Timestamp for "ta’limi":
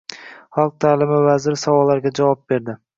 0.87-1.21